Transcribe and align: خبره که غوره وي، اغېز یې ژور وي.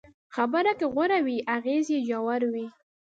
خبره 0.35 0.71
که 0.79 0.85
غوره 0.95 1.19
وي، 1.25 1.37
اغېز 1.55 1.85
یې 1.93 1.99
ژور 2.07 2.41
وي. 2.53 2.67